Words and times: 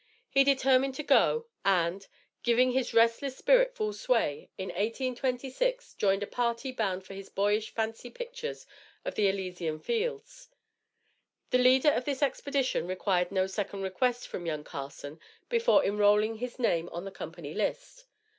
He 0.31 0.43
determined 0.43 0.95
to 0.95 1.03
go; 1.03 1.45
and, 1.63 2.07
giving 2.41 2.71
his 2.71 2.91
restless 2.91 3.37
spirit 3.37 3.75
full 3.75 3.93
sway, 3.93 4.49
in 4.57 4.69
1826, 4.69 5.93
joined 5.93 6.23
a 6.23 6.25
party 6.25 6.71
bound 6.71 7.05
for 7.05 7.13
his 7.13 7.29
boyish 7.29 7.69
fancy 7.71 8.09
pictures 8.09 8.65
of 9.05 9.13
the 9.13 9.27
Elysian 9.29 9.79
Fields. 9.79 10.49
The 11.51 11.59
leader 11.59 11.91
of 11.91 12.05
this 12.05 12.23
expedition 12.23 12.87
required 12.87 13.31
no 13.31 13.45
second 13.45 13.83
request 13.83 14.27
from 14.27 14.47
young 14.47 14.63
Carson 14.63 15.19
before 15.49 15.85
enrolling 15.85 16.37
his 16.37 16.57
name 16.57 16.89
on 16.91 17.05
the 17.05 17.11
company 17.11 17.53
list. 17.53 18.05